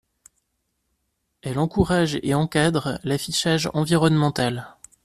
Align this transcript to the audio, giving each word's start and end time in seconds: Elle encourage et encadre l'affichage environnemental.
Elle 1.43 1.59
encourage 1.59 2.17
et 2.23 2.33
encadre 2.33 2.99
l'affichage 3.03 3.69
environnemental. 3.75 4.75